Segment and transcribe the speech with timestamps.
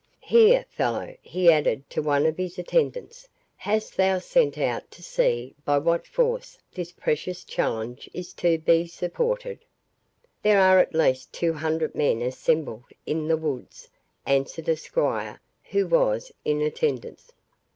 [0.21, 5.53] —Here, fellow," he added, to one of his attendants, "hast thou sent out to see
[5.63, 9.59] by what force this precious challenge is to be supported?"
[10.41, 13.89] "There are at least two hundred men assembled in the woods,"
[14.25, 17.31] answered a squire who was in attendance.